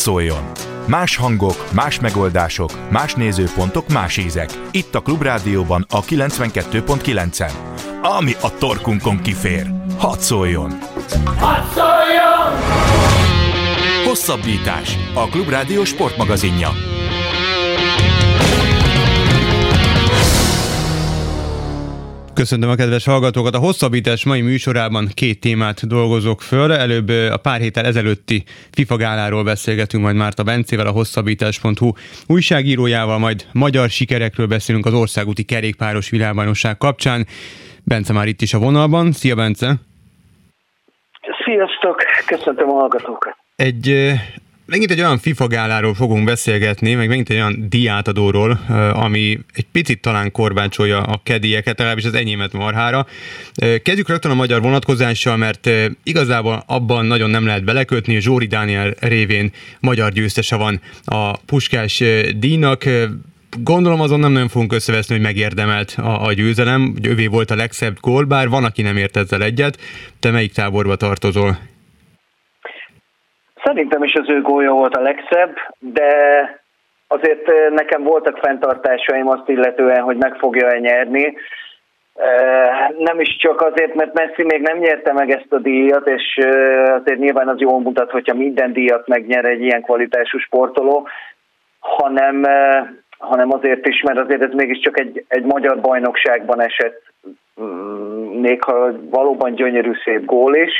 [0.00, 0.50] szóljon!
[0.86, 4.50] Más hangok, más megoldások, más nézőpontok, más ízek.
[4.70, 7.52] Itt a Klubrádióban a 92.9-en.
[8.02, 9.70] Ami a torkunkon kifér.
[9.98, 10.78] Hadd szóljon!
[11.38, 12.58] Hadd szóljon!
[14.06, 14.96] Hosszabbítás.
[15.14, 16.89] A Klubrádió sportmagazinja.
[22.40, 23.54] Köszöntöm a kedves hallgatókat!
[23.54, 26.72] A hosszabbítás mai műsorában két témát dolgozok föl.
[26.72, 31.92] Előbb a pár héttel ezelőtti FIFA gáláról beszélgetünk majd Márta Bencével, a hosszabbítás.hu
[32.26, 37.26] újságírójával, majd magyar sikerekről beszélünk az országúti kerékpáros világbajnokság kapcsán.
[37.84, 39.12] Bence már itt is a vonalban.
[39.12, 39.74] Szia Bence!
[41.44, 41.96] Sziasztok!
[42.26, 43.36] Köszöntöm a hallgatókat!
[43.56, 44.12] Egy
[44.70, 48.50] megint egy olyan FIFA gáláról fogunk beszélgetni, meg megint egy olyan diátadóról,
[48.92, 53.06] ami egy picit talán korbácsolja a kedieket, legalábbis az enyémet marhára.
[53.82, 55.70] Kezdjük rögtön a magyar vonatkozással, mert
[56.02, 62.02] igazából abban nagyon nem lehet belekötni, Zsóri Dániel révén magyar győztese van a Puskás
[62.36, 62.84] díjnak,
[63.62, 67.54] Gondolom azon nem nagyon fogunk összeveszni, hogy megérdemelt a, a győzelem, hogy övé volt a
[67.54, 69.78] legszebb gól, bár van, aki nem ért ezzel egyet.
[70.20, 71.69] Te melyik táborba tartozol?
[73.70, 76.10] Szerintem is az ő gólya volt a legszebb, de
[77.06, 81.36] azért eh, nekem voltak fenntartásaim azt illetően, hogy meg fogja-e nyerni.
[82.14, 86.36] Eh, nem is csak azért, mert Messi még nem nyerte meg ezt a díjat, és
[86.36, 91.08] eh, azért nyilván az jól mutat, hogyha minden díjat megnyer egy ilyen kvalitású sportoló,
[91.78, 92.46] hanem,
[93.18, 97.02] hanem azért is, mert azért ez mégiscsak egy, egy magyar bajnokságban esett,
[97.60, 100.72] mm, még ha valóban gyönyörű szép gól is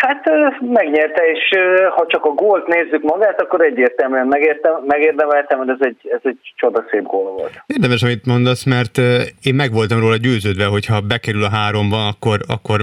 [0.00, 0.24] Hát
[0.60, 1.58] megnyerte, és
[1.96, 6.38] ha csak a gólt nézzük magát, akkor egyértelműen megértem, megérdemeltem, hogy ez egy, ez egy
[6.54, 7.62] csodaszép gól volt.
[7.66, 8.98] Érdemes, amit mondasz, mert
[9.42, 12.80] én meg voltam róla győződve, hogy ha bekerül a háromba, akkor, akkor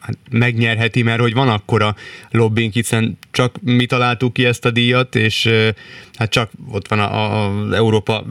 [0.00, 1.94] hát megnyerheti, mert hogy van akkora
[2.30, 5.48] lobbink, hiszen csak mi találtuk ki ezt a díjat, és
[6.18, 8.22] hát csak ott van az Európa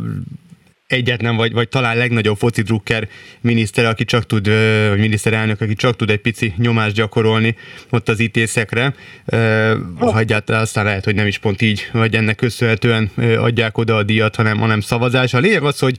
[0.89, 3.07] egyetlen, vagy, vagy talán legnagyobb foci drukker
[3.41, 4.49] miniszter, aki csak tud,
[4.89, 7.55] vagy miniszterelnök, aki csak tud egy pici nyomást gyakorolni
[7.89, 8.93] ott az ítészekre.
[9.95, 14.03] Ha egyáltalán aztán lehet, hogy nem is pont így, vagy ennek köszönhetően adják oda a
[14.03, 15.33] díjat, hanem, hanem szavazás.
[15.33, 15.95] A lényeg az, hogy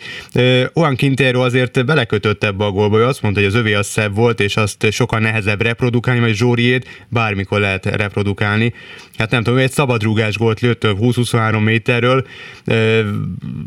[0.75, 4.15] olyan Quintero azért belekötött ebbe a gólba, ő azt mondta, hogy az övé az szebb
[4.15, 8.75] volt, és azt sokkal nehezebb reprodukálni, vagy Zsóriét bármikor lehet reprodukálni.
[9.19, 12.27] Hát nem tudom, egy szabadrúgás gólt lőtt 20-23 méterről,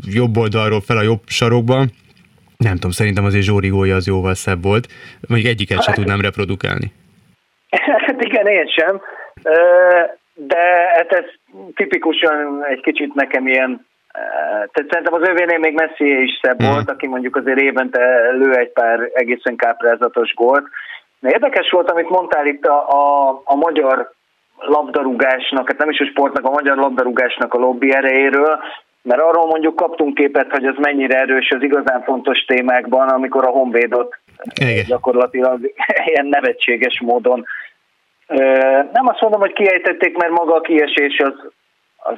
[0.06, 1.90] jobb oldalról fel a jobb sarokban.
[2.56, 4.86] Nem tudom, szerintem azért Zsóri gólya az jóval szebb volt.
[5.28, 6.92] Mondjuk egyiket se tudnám reprodukálni.
[8.06, 9.00] Hát igen, én sem.
[10.34, 10.62] De
[10.96, 11.24] hát ez
[11.74, 13.86] tipikusan egy kicsit nekem ilyen
[14.72, 16.66] tehát szerintem az övénél még Messi is szebb mm.
[16.66, 20.66] volt, aki mondjuk azért évente lő egy pár egészen káprázatos gólt.
[21.20, 24.10] De érdekes volt, amit mondtál itt a, a, a magyar
[24.56, 28.58] labdarúgásnak, hát nem is a sportnak, a magyar labdarúgásnak a lobby erejéről,
[29.04, 33.50] mert arról mondjuk kaptunk képet, hogy az mennyire erős az igazán fontos témákban, amikor a
[33.50, 34.18] Honvédot
[34.60, 34.84] Igen.
[34.88, 35.72] gyakorlatilag
[36.10, 37.46] ilyen nevetséges módon.
[38.92, 41.34] Nem azt mondom, hogy kiejtették, mert maga a kiesés az,
[41.96, 42.16] az,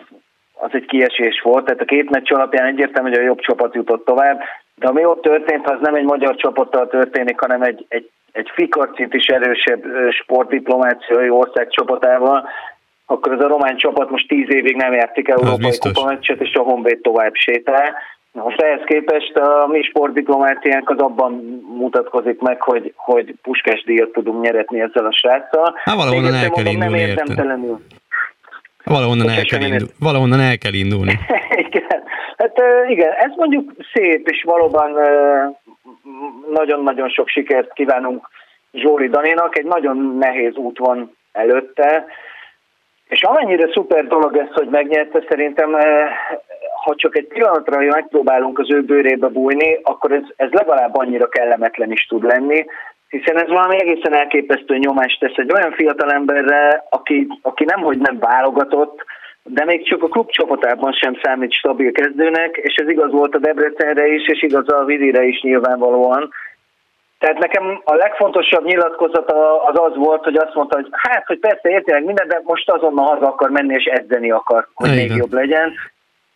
[0.55, 4.05] az egy kiesés volt, tehát a két meccs alapján egyértelmű, hogy a jobb csapat jutott
[4.05, 4.41] tovább,
[4.75, 9.15] de ami ott történt, az nem egy magyar csapattal történik, hanem egy, egy, egy fikarcint
[9.15, 12.49] is erősebb sportdiplomáciai ország csapatával,
[13.07, 17.01] akkor ez a román csapat most tíz évig nem játszik európai kupameccset, és a Honvéd
[17.01, 17.95] tovább sétál.
[18.33, 21.33] Most ehhez képest a mi sportdiplomáciánk az abban
[21.79, 25.75] mutatkozik meg, hogy, hogy puskás díjat tudunk nyeretni ezzel a sráccal.
[25.85, 27.81] Hát valahonnan el kell indulni, nem érdemtelenül.
[28.85, 31.19] Valahonnan el, kell indul, valahonnan el kell indulni.
[31.69, 32.03] igen.
[32.37, 34.91] Hát igen, ez mondjuk szép, és valóban
[36.53, 38.29] nagyon-nagyon sok sikert kívánunk
[38.73, 39.59] Zsóri Daninak.
[39.59, 42.05] Egy nagyon nehéz út van előtte,
[43.09, 46.11] és amennyire szuper dolog ez, hogy megnyerte, szerintem eh,
[46.85, 51.93] ha csak egy pillanatra megpróbálunk az ő bőrébe bújni, akkor ez, ez legalább annyira kellemetlen
[51.93, 52.65] is tud lenni,
[53.09, 58.19] hiszen ez valami egészen elképesztő nyomást tesz egy olyan fiatal emberre, aki, aki nemhogy nem
[58.19, 59.05] válogatott,
[59.43, 63.39] de még csak a klub csapatában sem számít stabil kezdőnek, és ez igaz volt a
[63.39, 66.31] Debrecenre is, és igaz a Vidire is nyilvánvalóan,
[67.19, 71.69] tehát nekem a legfontosabb nyilatkozata az az volt, hogy azt mondta, hogy hát, hogy persze
[71.69, 74.99] érti meg minden, de most azonnal haza akar menni és edzeni akar, hogy Igen.
[74.99, 75.73] még jobb legyen.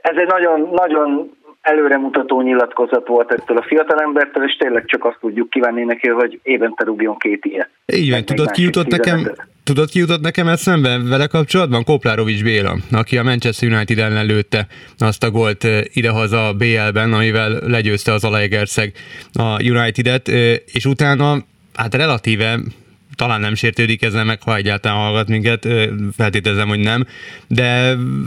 [0.00, 5.50] Ez egy nagyon, nagyon előremutató nyilatkozat volt ettől a fiatalembertől, és tényleg csak azt tudjuk
[5.50, 7.70] kívánni neki, hogy évente rúgjon két ilyet.
[7.92, 9.32] Így van, tudod ki jutott nekem,
[9.64, 11.84] tudod ki jutott nekem eszembe vele kapcsolatban?
[11.84, 14.66] Koplárovics Béla, aki a Manchester United ellen lőtte
[14.98, 18.92] azt a gólt eh, idehaza BL-ben, amivel legyőzte az Alaegerszeg
[19.32, 21.36] a United-et, eh, és utána
[21.74, 22.58] hát relatíve
[23.22, 25.62] talán nem sértődik ezen meg, ha egyáltalán hallgat minket,
[26.16, 27.00] feltételezem, hogy nem,
[27.48, 27.68] de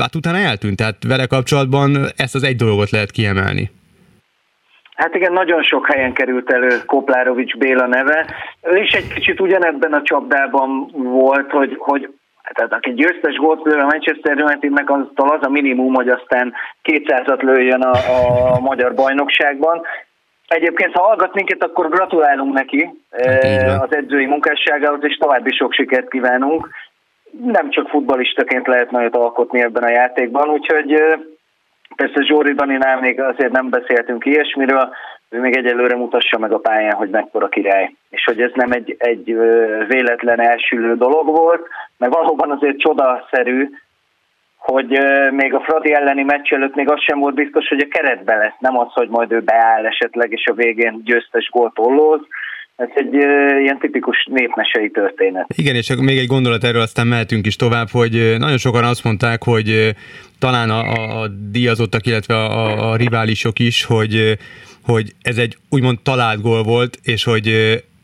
[0.04, 1.90] hát utána eltűnt, tehát vele kapcsolatban
[2.24, 3.66] ezt az egy dolgot lehet kiemelni.
[4.96, 8.26] Hát igen, nagyon sok helyen került elő Koplárovics Béla neve.
[8.62, 12.10] Ő is egy kicsit ugyanebben a csapdában volt, hogy, hogy
[12.54, 16.54] tehát aki győztes lő a Manchester Unitednek, az az a minimum, hogy aztán
[16.84, 17.94] 200-at lőjön a,
[18.56, 19.82] a magyar bajnokságban.
[20.48, 26.10] Egyébként, ha hallgat minket, akkor gratulálunk neki hát, az edzői munkásságához, és további sok sikert
[26.10, 26.70] kívánunk.
[27.46, 31.04] Nem csak futbalistaként lehet nagyot alkotni ebben a játékban, úgyhogy
[31.96, 34.94] persze Zsóri Daninál még azért nem beszéltünk ilyesmiről,
[35.30, 38.96] ő még egyelőre mutassa meg a pályán, hogy mekkora király, és hogy ez nem egy,
[39.00, 39.26] egy
[39.88, 41.68] véletlen elsülő dolog volt,
[41.98, 43.70] mert valóban azért csodaszerű,
[44.58, 45.00] hogy
[45.32, 48.56] még a Fradi elleni meccs előtt még az sem volt biztos, hogy a keretbe lesz,
[48.60, 52.22] nem az, hogy majd ő beáll esetleg, és a végén győztes gólt ollóz.
[52.76, 55.46] Ez egy uh, ilyen tipikus népmesei történet.
[55.56, 59.44] Igen, és még egy gondolat erről, aztán mehetünk is tovább, hogy nagyon sokan azt mondták,
[59.44, 59.96] hogy
[60.40, 64.38] talán a, a díjazottak, illetve a, a riválisok is, hogy
[64.86, 67.48] hogy ez egy úgymond talált gól volt, és hogy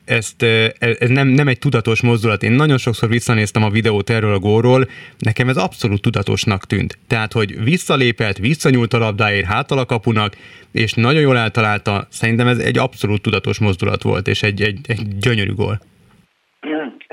[0.10, 0.44] ezt,
[1.00, 2.44] ez nem, nem egy tudatos mozdulat.
[2.44, 4.82] Én nagyon sokszor visszanéztem a videót erről a gólról,
[5.18, 6.98] nekem ez abszolút tudatosnak tűnt.
[7.08, 10.32] Tehát, hogy visszalépett, visszanyúlt a labdáért hátal a kapunak,
[10.72, 15.02] és nagyon jól eltalálta, szerintem ez egy abszolút tudatos mozdulat volt, és egy, egy, egy
[15.20, 15.76] gyönyörű gól.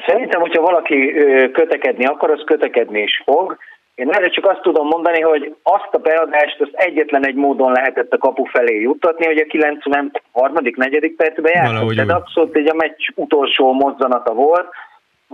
[0.06, 1.12] Szerintem, hogyha valaki
[1.52, 3.56] kötekedni akar, az kötekedni is fog,
[3.96, 8.12] én erre csak azt tudom mondani, hogy azt a beadást azt egyetlen egy módon lehetett
[8.12, 10.54] a kapu felé juttatni, hogy a 93.
[10.76, 11.94] negyedik percben játszott.
[11.94, 14.68] Tehát abszolút egy a meccs utolsó mozzanata volt.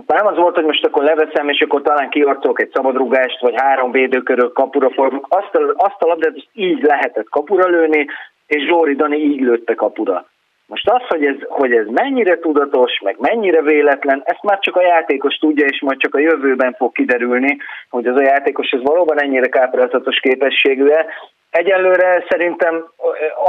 [0.07, 3.91] Nem az volt, hogy most akkor leveszem, és akkor talán kiarcolok egy szabadrugást, vagy három
[3.91, 5.25] védőkörök kapura formuk.
[5.29, 8.07] Azt a, azt a labdát így lehetett kapura lőni,
[8.47, 10.25] és Zsóri Dani így lőtte kapura.
[10.73, 14.81] Most az, hogy ez, hogy ez mennyire tudatos, meg mennyire véletlen, ezt már csak a
[14.81, 17.57] játékos tudja, és majd csak a jövőben fog kiderülni,
[17.89, 21.05] hogy az a játékos ez valóban ennyire káprázatos képességű-e.
[21.49, 22.85] Egyelőre szerintem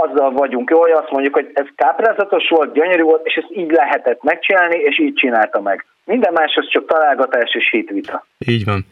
[0.03, 3.71] azzal vagyunk jó, hogy azt mondjuk, hogy ez káprázatos volt, gyönyörű volt, és ezt így
[3.71, 5.87] lehetett megcsinálni, és így csinálta meg.
[6.05, 8.27] Minden más az csak találgatás és hitvita.
[8.47, 8.87] Így van.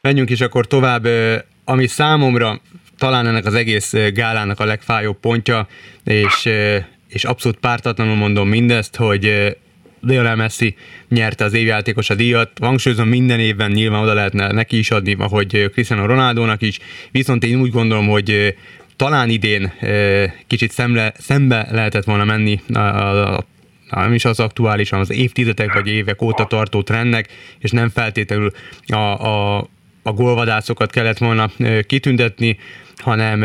[0.00, 1.04] Menjünk is akkor tovább,
[1.64, 2.50] ami számomra
[2.98, 5.66] talán ennek az egész gálának a legfájóbb pontja,
[6.04, 6.48] és
[7.08, 9.56] és abszolút pártatlanul mondom mindezt, hogy
[10.00, 10.74] Lionel Messi
[11.08, 12.50] nyerte az évjátékos a díjat.
[12.60, 16.78] Hangsúlyozom, minden évben nyilván oda lehetne neki is adni, ahogy Cristiano Ronaldónak is,
[17.10, 18.56] viszont én úgy gondolom, hogy
[18.96, 19.72] talán idén
[20.46, 23.36] kicsit szemle, szembe lehetett volna menni a, a,
[23.90, 27.28] a nem is az aktuális, hanem az évtizedek vagy évek óta tartó trendnek,
[27.58, 28.50] és nem feltétlenül
[28.86, 29.58] a, a,
[30.02, 31.50] a gólvadászokat kellett volna
[31.86, 32.58] kitüntetni,
[32.96, 33.44] hanem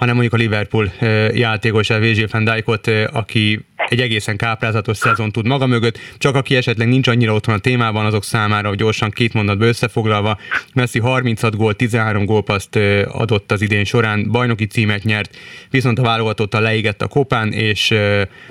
[0.00, 0.92] hanem mondjuk a Liverpool
[1.32, 6.88] játékos, Virgil van Dijkot, aki egy egészen káprázatos szezon tud maga mögött, csak aki esetleg
[6.88, 10.38] nincs annyira otthon a témában, azok számára, hogy gyorsan két mondatba összefoglalva,
[10.74, 15.36] Messi 36 gól, 13 gólpaszt adott az idén során, bajnoki címet nyert,
[15.70, 17.94] viszont a válogatottal leégett a kopán, és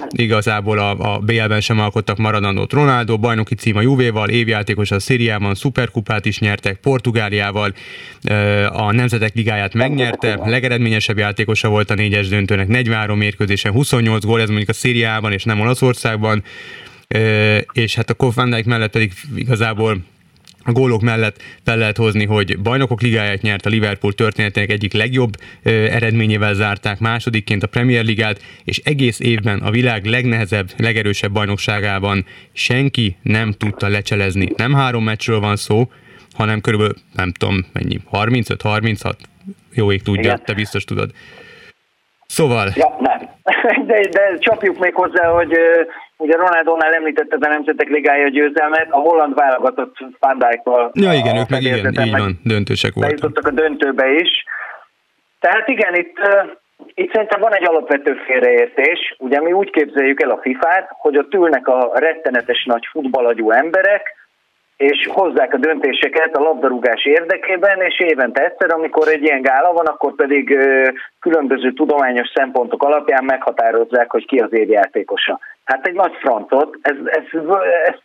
[0.10, 2.74] igazából a, a BL-ben sem alkottak maradandót.
[2.74, 7.74] Ronaldo, bajnoki cím a Juvéval, évjátékos a Szíriában, szuperkupát is nyertek, Portugáliával,
[8.70, 14.48] a Nemzetek Ligáját megnyerte, legeredményesebb játékosa volt a négyes döntőnek, 43 mérkőzésen 28 gól, ez
[14.48, 16.44] mondjuk a Szíriában Angliában és nem Olaszországban,
[17.72, 19.98] és hát a Kof Van Dijk mellett pedig igazából
[20.64, 25.38] a gólok mellett fel lehet hozni, hogy bajnokok ligáját nyert a Liverpool történetének egyik legjobb
[25.64, 33.18] eredményével zárták másodikként a Premier Ligát, és egész évben a világ legnehezebb, legerősebb bajnokságában senki
[33.22, 34.50] nem tudta lecselezni.
[34.56, 35.92] Nem három meccsről van szó,
[36.34, 39.14] hanem körülbelül, nem tudom, mennyi, 35-36,
[39.74, 40.42] jó ég tudja, Igen.
[40.46, 41.12] te biztos tudod.
[42.38, 42.68] Szóval...
[42.76, 43.20] Ja, nem.
[43.90, 45.58] De, de csapjuk még hozzá, hogy
[46.18, 50.38] ugye Ronaldónál említette a Nemzetek Ligája győzelmet, a holland válogatott Van
[50.94, 53.20] Ja igen, ők meg igen, így van, döntősek voltak.
[53.20, 54.30] Bejutottak a döntőbe is.
[55.40, 56.18] Tehát igen, itt,
[56.94, 59.16] itt szerintem van egy alapvető félreértés.
[59.18, 64.19] Ugye mi úgy képzeljük el a FIFA-t, hogy ott ülnek a rettenetes nagy futballagyú emberek,
[64.80, 69.86] és hozzák a döntéseket a labdarúgás érdekében, és évente egyszer, amikor egy ilyen gála van,
[69.86, 70.58] akkor pedig
[71.20, 75.40] különböző tudományos szempontok alapján meghatározzák, hogy ki az évjátékosa.
[75.64, 77.42] Hát egy nagy francot, ez, ez,
[77.86, 77.96] ez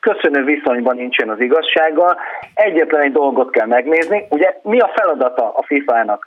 [0.00, 2.18] köszönő viszonyban nincsen az igazsággal.
[2.54, 6.26] Egyetlen egy dolgot kell megnézni, ugye mi a feladata a FIFA-nak?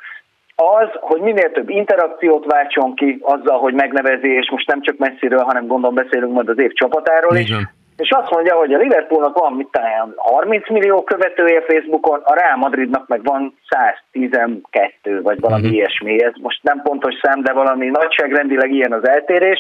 [0.55, 5.43] az, hogy minél több interakciót váltson ki azzal, hogy megnevezi, és most nem csak messziről,
[5.43, 9.39] hanem gondolom beszélünk majd az év csapatáról is, Igen és azt mondja, hogy a Liverpoolnak
[9.39, 15.61] van mit talán 30 millió követője Facebookon, a Real Madridnak meg van 112 vagy valami
[15.61, 15.75] uh-huh.
[15.75, 16.23] ilyesmi.
[16.23, 19.59] Ez most nem pontos szám, de valami nagyságrendileg ilyen az eltérés.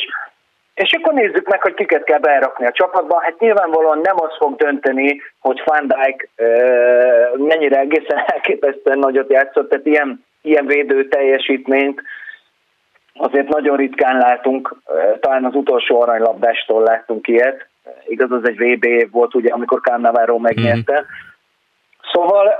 [0.73, 3.21] és akkor nézzük meg, hogy kiket kell berakni a csapatba.
[3.21, 6.29] Hát nyilvánvalóan nem az fog dönteni, hogy Van Dijk
[7.35, 12.01] mennyire egészen elképesztően nagyot játszott, tehát ilyen, ilyen védő teljesítményt
[13.17, 14.75] azért nagyon ritkán látunk,
[15.19, 17.67] talán az utolsó aranylabdástól láttunk ilyet,
[18.07, 20.99] igaz, az egy VB év volt, ugye, amikor Cannavaro megnyerte.
[20.99, 21.03] Mm.
[22.11, 22.53] Szóval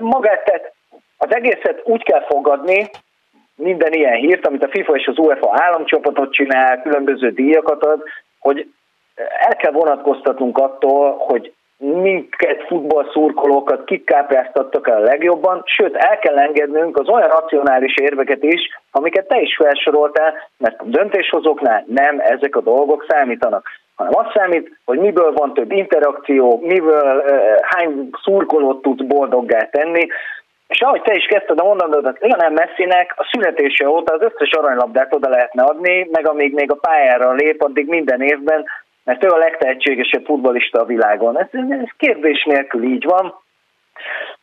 [0.00, 0.72] magát, tehát
[1.16, 2.90] az egészet úgy kell fogadni,
[3.56, 8.02] minden ilyen hírt, amit a FIFA és az UEFA államcsapatot csinál, különböző díjakat ad,
[8.38, 8.68] hogy
[9.38, 16.38] el kell vonatkoztatnunk attól, hogy minket futballszurkolókat kik kápráztattak el a legjobban, sőt el kell
[16.38, 22.56] engednünk az olyan racionális érveket is, amiket te is felsoroltál, mert a döntéshozóknál nem ezek
[22.56, 27.24] a dolgok számítanak hanem az számít, hogy miből van több interakció, miből
[27.62, 30.06] hány szurkolót tud boldoggá tenni,
[30.66, 35.14] és ahogy te is kezdted a mondanodat, Lionel Messinek a születése óta az összes aranylabdát
[35.14, 38.64] oda lehetne adni, meg amíg még a pályára lép, addig minden évben,
[39.04, 41.38] mert ő a legtehetségesebb futbolista a világon.
[41.38, 43.34] Ez, ez kérdés nélkül így van,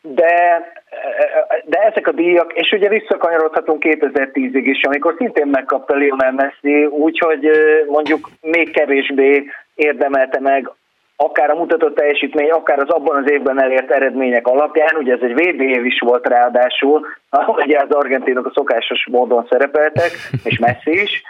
[0.00, 0.62] de,
[1.64, 7.50] de ezek a díjak, és ugye visszakanyarodhatunk 2010-ig is, amikor szintén megkapta Lionel Messi, úgyhogy
[7.86, 9.44] mondjuk még kevésbé
[9.74, 10.70] érdemelte meg
[11.16, 15.32] akár a mutatott teljesítmény, akár az abban az évben elért eredmények alapján, ugye ez egy
[15.32, 17.06] VB év is volt ráadásul,
[17.46, 20.10] ugye az argentinok a szokásos módon szerepeltek,
[20.44, 21.22] és Messi is,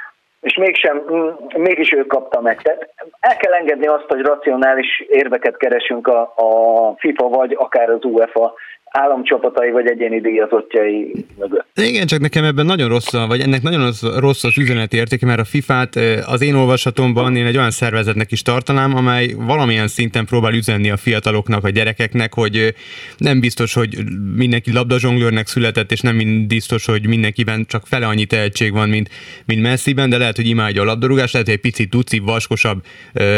[0.45, 2.63] és mégsem, mm, mégis ő kapta meg.
[2.63, 2.89] Tehát
[3.21, 8.55] el kell engedni azt, hogy racionális érveket keresünk a, a FIFA vagy akár az UEFA
[8.99, 11.67] államcsapatai vagy egyéni díjazottjai mögött.
[11.75, 15.45] Igen, csak nekem ebben nagyon rossz, vagy ennek nagyon rossz, az üzeneti értéke, mert a
[15.45, 15.97] FIFA-t
[16.27, 20.97] az én olvasatomban én egy olyan szervezetnek is tartanám, amely valamilyen szinten próbál üzenni a
[20.97, 22.75] fiataloknak, a gyerekeknek, hogy
[23.17, 23.99] nem biztos, hogy
[24.35, 29.09] mindenki labdazsonglőrnek született, és nem biztos, hogy mindenkiben csak fele annyi tehetség van, mint,
[29.47, 32.85] mint Messiben, de lehet, hogy imádja a labdarúgást, lehet, hogy egy picit tuci, vaskosabb,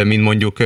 [0.05, 0.59] mint mondjuk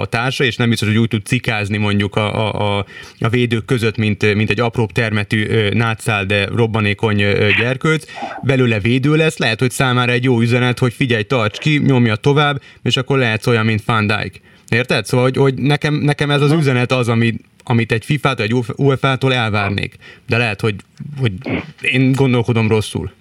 [0.00, 2.84] a társa, és nem biztos, hogy úgy tud cikázni mondjuk a, a,
[3.18, 7.16] a védők között, mint, mint egy apróbb termetű nátszál, de robbanékony
[7.58, 8.04] gyerkőc,
[8.42, 12.62] belőle védő lesz, lehet, hogy számára egy jó üzenet, hogy figyelj, tarts ki, nyomja tovább,
[12.82, 14.40] és akkor lehetsz olyan, mint Van Dijk.
[14.68, 15.06] Érted?
[15.06, 17.34] Szóval, hogy, hogy nekem, nekem ez az üzenet az, ami,
[17.64, 19.96] amit egy FIFA-tól, egy UEFA-tól elvárnék.
[20.26, 20.74] De lehet, hogy,
[21.18, 21.32] hogy
[21.80, 23.12] én gondolkodom rosszul.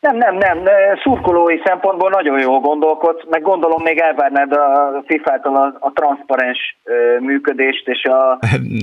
[0.00, 0.58] Nem, nem, nem.
[1.02, 6.78] Szurkolói szempontból nagyon jól gondolkodsz, meg gondolom még elvárnád a FIFA-tól a, a transzparens
[7.18, 8.30] működést és a,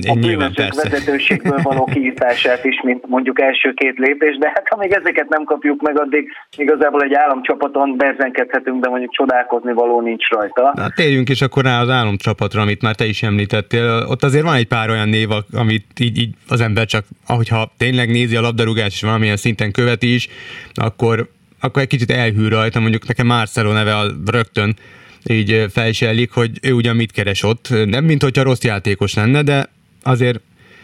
[0.08, 5.28] a bűnösök vezetőségből való kiítását is, mint mondjuk első két lépés, de hát amíg ezeket
[5.28, 10.72] nem kapjuk meg, addig igazából egy államcsapaton berzenkedhetünk, de mondjuk csodálkozni való nincs rajta.
[10.74, 14.04] Na, térjünk is akkor rá az államcsapatra, amit már te is említettél.
[14.08, 18.08] Ott azért van egy pár olyan név, amit így, így az ember csak, ahogyha tényleg
[18.08, 20.28] nézi a labdarúgást, és valamilyen szinten követi is,
[20.74, 21.07] akkor,
[21.60, 24.76] akkor egy kicsit elhűl rajta, mondjuk nekem Marcelo neve a rögtön
[25.24, 27.68] így felsellik, hogy ő ugyan mit keres ott.
[27.84, 29.70] Nem, mint hogyha rossz játékos lenne, de
[30.02, 30.40] azért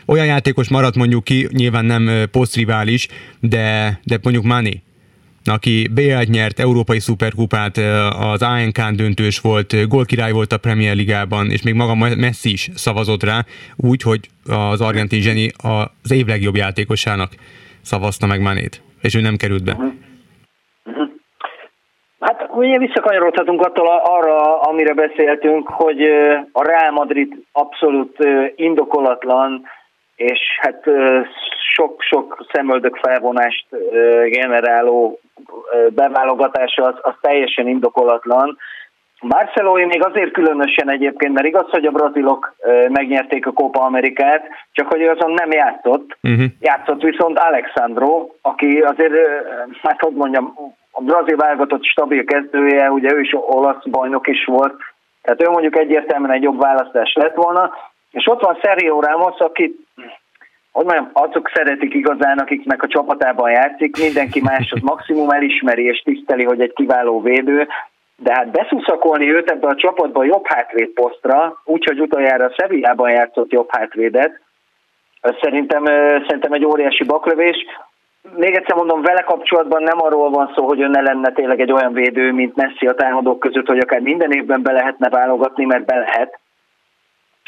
[0.07, 3.09] olyan játékos maradt mondjuk ki, nyilván nem posztrivális,
[3.41, 4.83] de, de mondjuk Mani,
[5.45, 7.77] aki BL-t nyert, Európai Szuperkupát,
[8.19, 13.23] az ANK döntős volt, gólkirály volt a Premier Ligában, és még maga Messi is szavazott
[13.23, 17.35] rá, úgy, hogy az argentin zseni az év legjobb játékosának
[17.83, 19.77] szavazta meg Manét és ő nem került be.
[22.25, 26.03] Hát ugye visszakanyarodhatunk attól arra, amire beszéltünk, hogy
[26.53, 28.17] a Real Madrid abszolút
[28.55, 29.63] indokolatlan,
[30.17, 30.83] és hát
[31.75, 33.67] sok-sok szemöldök felvonást
[34.25, 35.21] generáló
[35.89, 38.59] beválogatása az, az teljesen indokolatlan.
[39.21, 42.55] Marcelói még azért különösen egyébként, mert igaz, hogy a brazilok
[42.89, 46.17] megnyerték a Copa Amerikát, csak hogy azon nem játszott.
[46.23, 46.45] Uh-huh.
[46.61, 49.15] Játszott viszont Alexandro, aki azért,
[49.83, 50.55] hát hogy mondjam,
[50.97, 54.75] a brazil válogatott stabil kezdője, ugye ő is olasz bajnok is volt,
[55.23, 57.73] tehát ő mondjuk egyértelműen egy jobb választás lett volna,
[58.11, 59.87] és ott van Sergio Ramos, aki
[60.73, 66.03] hogy mondjam, azok szeretik igazán, akiknek a csapatában játszik, mindenki más az maximum elismeri és
[66.03, 67.69] tiszteli, hogy egy kiváló védő,
[68.17, 73.53] de hát beszuszakolni őt ebbe a csapatba jobb hátvéd posztra, úgyhogy utoljára a Sevillában játszott
[73.53, 74.41] jobb hátvédet,
[75.41, 75.85] szerintem,
[76.27, 77.57] szerintem egy óriási baklövés.
[78.37, 81.73] Még egyszer mondom, vele kapcsolatban nem arról van szó, hogy ő ne lenne tényleg egy
[81.73, 85.85] olyan védő, mint Messi a támadók között, hogy akár minden évben be lehetne válogatni, mert
[85.85, 86.39] be lehet.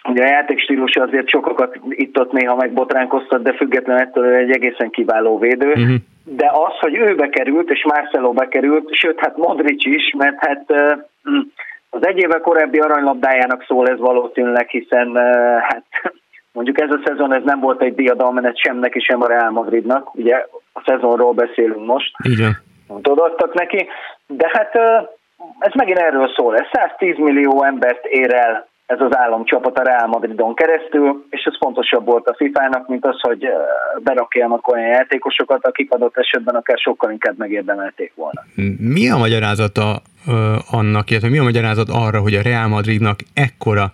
[0.09, 5.69] Ugye a játékstílusa azért sokakat itt-ott néha megbotránkoztat, de függetlenül ettől egy egészen kiváló védő.
[5.69, 10.65] Uh-huh de az, hogy ő bekerült, és Marcelo bekerült, sőt, hát Modric is, mert hát
[11.23, 11.41] hm,
[11.91, 15.17] az egy éve korábbi aranylabdájának szól ez valószínűleg, hiszen
[15.63, 15.85] hát
[16.57, 20.15] mondjuk ez a szezon ez nem volt egy diadalmenet sem neki, sem a Real Madridnak,
[20.15, 22.11] ugye a szezonról beszélünk most.
[22.23, 22.57] Igen.
[23.03, 23.87] Tudottak neki,
[24.27, 24.75] de hát
[25.59, 30.07] ez megint erről szól, ez 110 millió embert ér el ez az államcsapat a Real
[30.07, 33.49] Madridon keresztül, és ez fontosabb volt a FIFA-nak, mint az, hogy
[34.03, 38.41] berakjanak olyan játékosokat, akik adott esetben akár sokkal inkább megérdemelték volna.
[38.79, 39.97] Mi a magyarázata
[40.71, 43.93] annak, illetve mi a magyarázat arra, hogy a Real Madridnak ekkora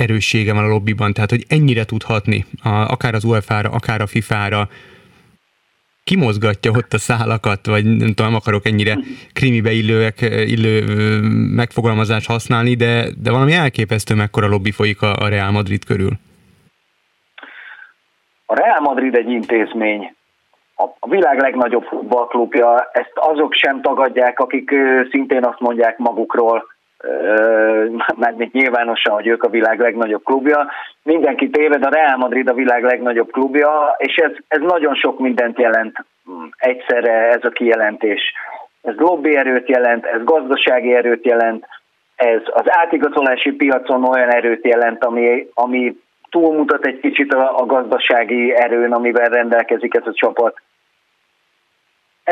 [0.00, 4.68] erőssége van a lobbyban, tehát hogy ennyire tudhatni, akár az UEFA-ra, akár a FIFA-ra,
[6.04, 8.98] kimozgatja ott a szálakat, vagy nem tudom, nem akarok ennyire
[9.32, 10.20] krimibe illőek,
[10.54, 10.84] illő
[11.54, 16.12] megfogalmazást használni, de, de valami elképesztő mekkora lobby folyik a, a Real Madrid körül.
[18.46, 20.16] A Real Madrid egy intézmény,
[21.00, 24.70] a világ legnagyobb futballklubja, ezt azok sem tagadják, akik
[25.10, 26.66] szintén azt mondják magukról,
[28.16, 30.66] mármint nyilvánosan, hogy ők a világ legnagyobb klubja.
[31.02, 35.58] Mindenki téved, a Real Madrid a világ legnagyobb klubja, és ez, ez nagyon sok mindent
[35.58, 36.04] jelent
[36.56, 38.20] egyszerre ez a kijelentés.
[38.82, 41.66] Ez lobby erőt jelent, ez gazdasági erőt jelent,
[42.16, 45.96] ez az átigazolási piacon olyan erőt jelent, ami, ami
[46.30, 50.60] túlmutat egy kicsit a, a gazdasági erőn, amivel rendelkezik ez a csapat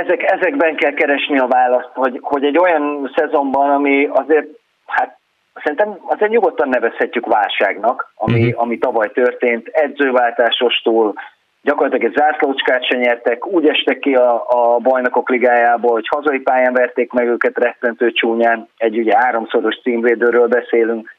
[0.02, 4.46] ezek, ezekben kell keresni a választ, hogy, hogy egy olyan szezonban, ami azért,
[4.86, 5.18] hát
[5.62, 8.62] szerintem azért nyugodtan nevezhetjük válságnak, ami, uh-huh.
[8.62, 11.14] ami tavaly történt, edzőváltásostól,
[11.62, 16.72] gyakorlatilag egy zászlócskát se nyertek, úgy estek ki a, a bajnokok ligájából, hogy hazai pályán
[16.72, 21.15] verték meg őket rettentő csúnyán, egy ugye háromszoros címvédőről beszélünk,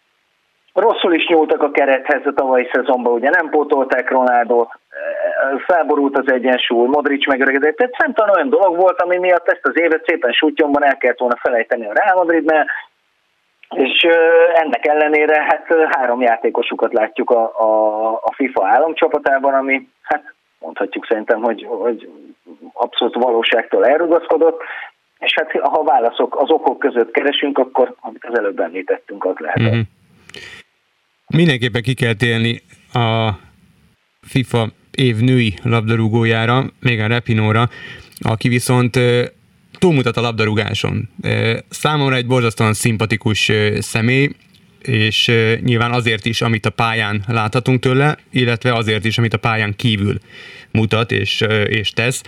[0.77, 4.69] Rosszul is nyúltak a kerethez a tavalyi szezonban, ugye nem pótolták Ronaldot,
[5.65, 10.05] felborult az egyensúly, Modric megöregedett, tehát számtalan olyan dolog volt, ami miatt ezt az évet
[10.05, 12.65] szépen sutyomban el kellett volna felejteni a Real Madridnál,
[13.69, 14.07] és
[14.53, 21.41] ennek ellenére hát három játékosukat látjuk a, a, a FIFA államcsapatában, ami hát mondhatjuk szerintem,
[21.41, 22.09] hogy, hogy
[22.73, 24.61] abszolút valóságtól elrugaszkodott,
[25.19, 29.61] és hát ha válaszok az okok között keresünk, akkor amit az előbb említettünk, az lehet.
[29.61, 29.81] Mm-hmm.
[31.35, 32.61] Mindenképpen ki kell télni
[32.93, 33.31] a
[34.21, 37.69] FIFA év női labdarúgójára, még a Repinóra,
[38.19, 38.99] aki viszont
[39.71, 41.09] túlmutat a labdarúgáson.
[41.69, 44.29] Számomra egy borzasztóan szimpatikus személy,
[44.81, 45.31] és
[45.63, 50.19] nyilván azért is, amit a pályán láthatunk tőle, illetve azért is, amit a pályán kívül
[50.71, 52.21] mutat és, és tesz.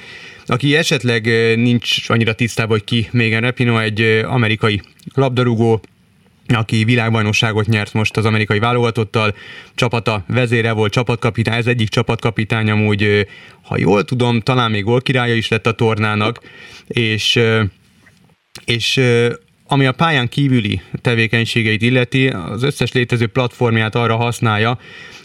[0.46, 4.82] Aki esetleg nincs annyira tisztában, hogy ki még Repino, egy amerikai
[5.14, 5.82] labdarúgó,
[6.54, 9.36] aki világbajnokságot nyert most az amerikai válogatottal,
[9.76, 13.28] csapata vezére volt, csapatkapitány, ez egyik csapatkapitány amúgy,
[13.62, 16.40] ha jól tudom, talán még gólkirálya is lett a tornának,
[16.88, 17.40] és,
[18.66, 19.02] és
[19.68, 24.80] ami a pályán kívüli tevékenységeit illeti, az összes létező platformját arra használja,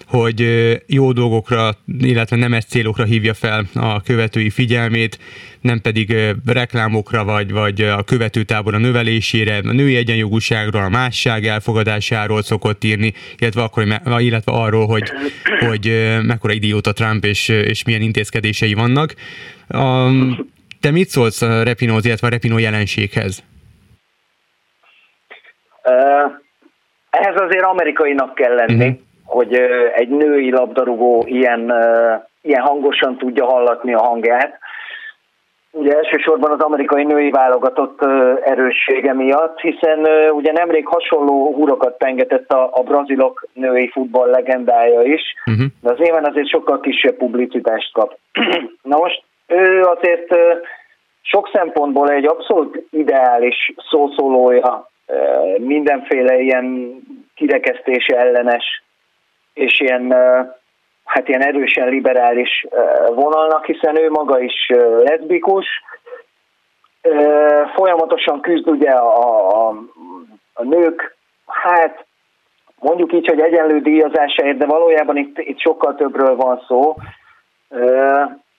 [0.09, 0.47] hogy
[0.87, 5.19] jó dolgokra, illetve nemes célokra hívja fel a követői figyelmét,
[5.61, 12.43] nem pedig reklámokra, vagy, vagy a követőtábor a növelésére, a női egyenjogúságról, a másság elfogadásáról
[12.43, 13.87] szokott írni, illetve, akkor,
[14.19, 15.13] illetve arról, hogy,
[15.59, 19.15] hogy mekkora idióta Trump és, és milyen intézkedései vannak.
[19.69, 20.09] A,
[20.81, 23.43] te mit szólsz a Repinóz, illetve a Repinó jelenséghez?
[27.11, 28.89] ehhez azért amerikainak kell lenni.
[28.89, 28.99] Uh-huh
[29.35, 29.55] hogy
[29.95, 31.73] egy női labdarúgó ilyen,
[32.43, 34.59] ilyen hangosan tudja hallatni a hangját.
[35.71, 38.01] Ugye elsősorban az amerikai női válogatott
[38.45, 45.23] erőssége miatt, hiszen ugye nemrég hasonló húrokat pengetett a, a brazilok női futball legendája is,
[45.47, 45.67] uh-huh.
[45.83, 48.19] de az éven azért sokkal kisebb publicitást kap.
[48.93, 50.35] Na most ő azért
[51.23, 54.91] sok szempontból egy abszolút ideális szószólója
[55.59, 56.97] mindenféle ilyen
[57.35, 58.83] kirekesztése ellenes
[59.55, 60.13] és ilyen,
[61.05, 62.67] hát ilyen erősen liberális
[63.15, 64.71] vonalnak, hiszen ő maga is
[65.05, 65.67] leszbikus,
[67.75, 69.75] folyamatosan küzd ugye a, a,
[70.55, 72.05] a nők, hát
[72.81, 76.95] mondjuk így, hogy egyenlő díjazásáért, de valójában itt, itt sokkal többről van szó.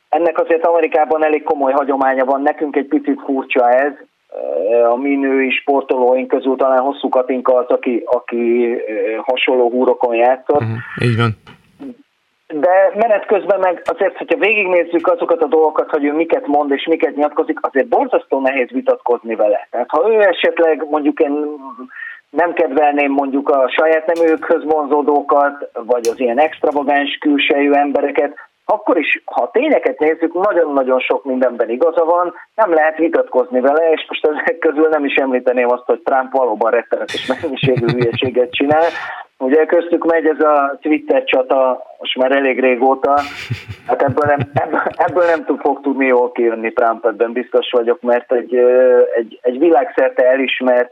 [0.09, 3.93] Ennek azért Amerikában elég komoly hagyománya van, nekünk egy picit furcsa ez,
[4.91, 8.75] a mi női sportolóink közül talán hosszú Katinka az, aki, aki
[9.21, 10.61] hasonló húrokon játszott.
[10.61, 11.29] Uh-huh, így van.
[12.47, 16.85] De menet közben meg azért, hogyha végignézzük azokat a dolgokat, hogy ő miket mond és
[16.85, 19.67] miket nyilatkozik, azért borzasztó nehéz vitatkozni vele.
[19.71, 21.45] Tehát ha ő esetleg mondjuk én
[22.29, 29.23] nem kedvelném mondjuk a saját nemőkhöz vonzódókat, vagy az ilyen extravagáns külsejű embereket, akkor is,
[29.25, 34.57] ha tényeket nézzük, nagyon-nagyon sok mindenben igaza van, nem lehet vitatkozni vele, és most ezek
[34.57, 38.85] közül nem is említeném azt, hogy Trump valóban rettenetes mennyiségű hülyeséget csinál.
[39.37, 43.19] Ugye köztük megy ez a Twitter csata most már elég régóta,
[43.87, 44.51] hát ebből nem,
[45.07, 48.55] ebből nem tud, fog tudni jól kijönni Trump, ebben biztos vagyok, mert egy,
[49.15, 50.91] egy, egy világszerte elismert,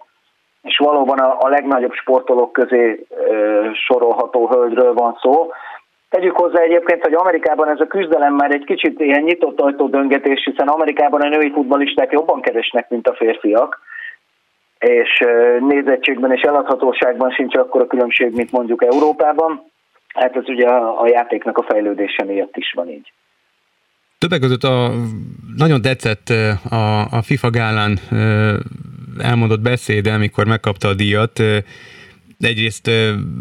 [0.63, 5.51] és valóban a, a legnagyobb sportolók közé ö, sorolható hölgyről van szó.
[6.13, 10.67] Tegyük hozzá egyébként, hogy Amerikában ez a küzdelem már egy kicsit ilyen nyitott ajtódöngetés, hiszen
[10.67, 13.80] Amerikában a női futballisták jobban keresnek, mint a férfiak,
[14.80, 15.23] és
[15.60, 19.62] nézettségben és eladhatóságban sincs akkor a különbség, mint mondjuk Európában.
[20.08, 23.13] Hát ez ugye a játéknak a fejlődése miatt is van így.
[24.17, 24.91] Többek között a,
[25.58, 26.30] nagyon tetszett
[26.69, 27.97] a, a FIFA gálán
[29.19, 31.39] elmondott beszéde, amikor megkapta a díjat,
[32.45, 32.91] egyrészt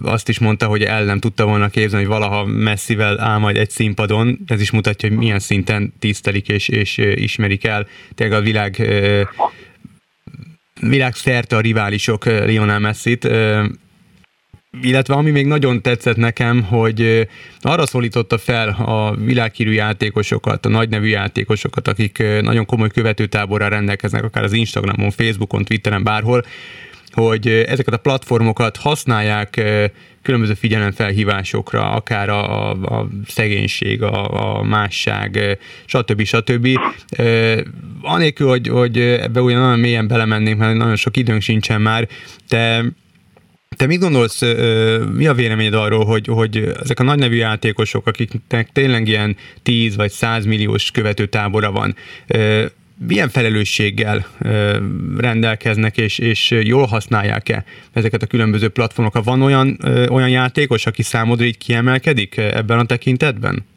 [0.02, 3.70] azt is mondta, hogy el nem tudta volna képzelni, hogy valaha messzivel áll majd egy
[3.70, 4.38] színpadon.
[4.46, 8.82] Ez is mutatja, hogy milyen szinten tisztelik és, és ismerik el tényleg a világ
[10.80, 13.28] világszerte a riválisok Lionel Messi-t.
[14.82, 17.28] Illetve ami még nagyon tetszett nekem, hogy
[17.60, 24.44] arra szólította fel a világhírű játékosokat, a nagynevű játékosokat, akik nagyon komoly követőtáborral rendelkeznek, akár
[24.44, 26.44] az Instagramon, Facebookon, Twitteren, bárhol,
[27.12, 29.62] hogy ezeket a platformokat használják
[30.22, 36.22] különböző figyelemfelhívásokra, akár a, a, szegénység, a, a másság, stb.
[36.22, 36.68] stb.
[38.03, 42.09] Anélkül, hogy, hogy ebbe ugyan nagyon mélyen belemennénk, mert nagyon sok időnk sincsen már,
[42.48, 42.85] de
[43.77, 44.40] te mit gondolsz,
[45.12, 50.11] mi a véleményed arról, hogy, hogy ezek a nagynevű játékosok, akiknek tényleg ilyen 10 vagy
[50.11, 51.96] 100 milliós követőtábora van,
[53.09, 54.18] milyen felelősséggel
[55.18, 59.24] rendelkeznek, és, és jól használják-e ezeket a különböző platformokat?
[59.24, 59.78] Van olyan,
[60.11, 63.70] olyan játékos, aki számodra így kiemelkedik ebben a tekintetben?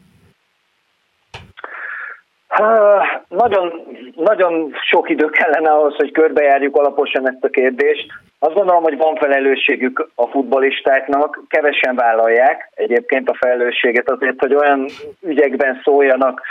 [3.28, 3.72] Nagyon,
[4.14, 8.06] nagyon sok idő kellene ahhoz, hogy körbejárjuk alaposan ezt a kérdést.
[8.38, 14.86] Azt gondolom, hogy van felelősségük a futbolistáknak, kevesen vállalják egyébként a felelősséget azért, hogy olyan
[15.22, 16.42] ügyekben szóljanak,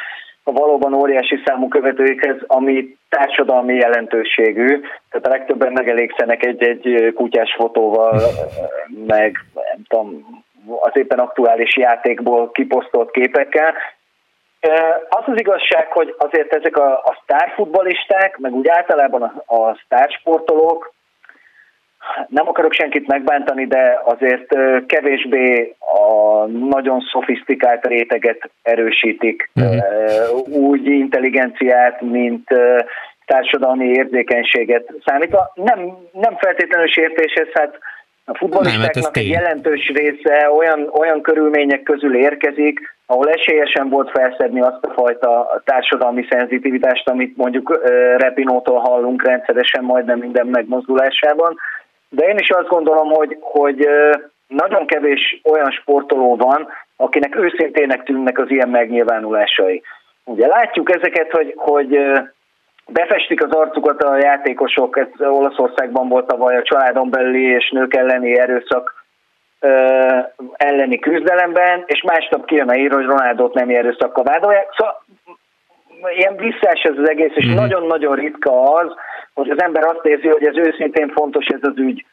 [0.48, 4.80] a valóban óriási számú követőikhez, ami társadalmi jelentőségű,
[5.10, 8.22] tehát a legtöbben megelégszenek egy-egy kutyás fotóval,
[9.14, 10.44] meg nem tudom,
[10.80, 13.74] az éppen aktuális játékból kiposztolt képekkel.
[15.10, 20.94] Az az igazság, hogy azért ezek a, a sztárfutbolisták, meg úgy általában a, a sztársportolók
[22.28, 30.48] nem akarok senkit megbántani, de azért kevésbé a nagyon szofisztikált réteget erősítik, uh-huh.
[30.48, 32.48] úgy intelligenciát, mint
[33.26, 35.52] társadalmi érzékenységet számítva.
[35.54, 37.80] Nem, nem feltétlenül sértéshez, hát
[38.28, 44.86] a hát egy jelentős része olyan, olyan körülmények közül érkezik, ahol esélyesen volt felszedni azt
[44.86, 47.80] a fajta társadalmi szenzitivitást, amit mondjuk
[48.18, 51.58] Repinótól hallunk rendszeresen majdnem minden megmozdulásában.
[52.10, 53.88] De én is azt gondolom, hogy, hogy
[54.48, 59.82] nagyon kevés olyan sportoló van, akinek őszintének tűnnek az ilyen megnyilvánulásai.
[60.24, 62.00] Ugye látjuk ezeket, hogy, hogy
[62.88, 68.40] befestik az arcukat a játékosok, ez Olaszországban volt tavaly a családon belüli és nők elleni
[68.40, 69.04] erőszak
[70.54, 74.68] elleni küzdelemben, és másnap kijön a ír, hogy Ronaldot nem erőszakkal vádolják.
[74.78, 75.04] Szóval
[76.18, 77.56] ilyen visszás ez az egész, és mhm.
[77.56, 78.92] nagyon-nagyon ritka az,
[79.34, 82.06] hogy az ember azt érzi, hogy ez őszintén fontos ez az ügy,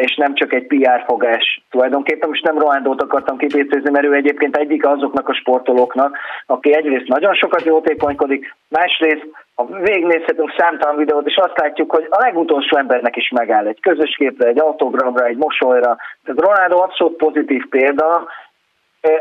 [0.00, 1.62] és nem csak egy PR fogás.
[1.70, 7.08] Tulajdonképpen most nem Roándót akartam kipécézni, mert ő egyébként egyik azoknak a sportolóknak, aki egyrészt
[7.08, 13.16] nagyon sokat jótékonykodik, másrészt ha végignézhetünk számtalan videót, és azt látjuk, hogy a legutolsó embernek
[13.16, 15.96] is megáll egy közös képre, egy autogramra, egy mosolyra.
[16.24, 18.28] Tehát Ronaldo abszolút pozitív példa,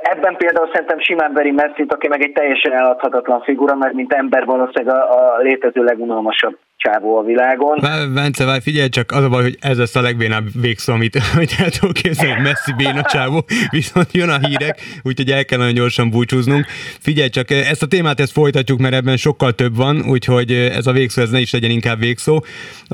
[0.02, 4.46] Ebben például szerintem simán veri messi aki meg egy teljesen eladhatatlan figura, mert mint ember
[4.46, 7.80] valószínűleg a, a létező legunalmasabb csávó a világon.
[8.14, 11.56] Bence, várj, figyelj csak, az a baj, hogy ez lesz a legbénább végszó, amit, amit
[11.58, 16.10] el tudok képzelni, messzi béna csávó, viszont jön a hírek, úgyhogy el kell nagyon gyorsan
[16.10, 16.66] búcsúznunk.
[17.00, 20.92] Figyelj csak, ezt a témát ezt folytatjuk, mert ebben sokkal több van, úgyhogy ez a
[20.92, 22.44] végszó, ez ne is legyen inkább végszó.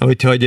[0.05, 0.43] Úgyhogy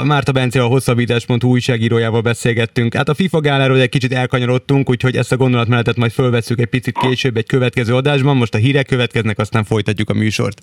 [0.00, 2.94] a Márta Bence a hosszabbítás.hu újságírójával beszélgettünk.
[2.94, 6.98] Hát a FIFA gáláról egy kicsit elkanyarodtunk, úgyhogy ezt a gondolatmenetet majd fölveszünk egy picit
[6.98, 8.36] később egy következő adásban.
[8.36, 10.54] Most a hírek következnek, aztán folytatjuk a műsort.